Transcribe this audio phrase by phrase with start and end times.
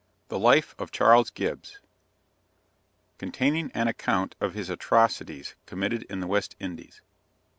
[0.29, 1.77] THE LIFE OF CHARLES GIBBS.
[3.19, 7.03] Containing an Account of his Atrocities committed in the West Indies.